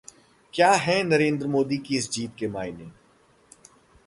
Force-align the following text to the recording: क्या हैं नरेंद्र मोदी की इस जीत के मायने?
क्या 0.53 0.71
हैं 0.71 1.03
नरेंद्र 1.03 1.47
मोदी 1.47 1.77
की 1.77 1.97
इस 1.97 2.09
जीत 2.09 2.31
के 2.39 2.47
मायने? 2.47 2.89